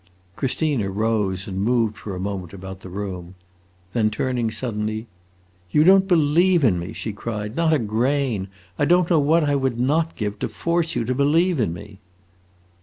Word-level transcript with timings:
Christina 0.35 0.89
rose 0.89 1.45
and 1.47 1.61
moved 1.61 1.95
for 1.95 2.15
a 2.15 2.19
moment 2.19 2.53
about 2.53 2.79
the 2.79 2.89
room. 2.89 3.35
Then 3.93 4.09
turning 4.09 4.49
suddenly, 4.49 5.05
"You 5.69 5.83
don't 5.83 6.07
believe 6.07 6.63
in 6.63 6.79
me!" 6.79 6.91
she 6.91 7.13
cried; 7.13 7.55
"not 7.55 7.71
a 7.71 7.77
grain! 7.77 8.47
I 8.79 8.85
don't 8.85 9.11
know 9.11 9.19
what 9.19 9.43
I 9.43 9.53
would 9.55 9.79
not 9.79 10.15
give 10.15 10.39
to 10.39 10.49
force 10.49 10.95
you 10.95 11.05
to 11.05 11.13
believe 11.13 11.59
in 11.59 11.71
me!" 11.71 11.99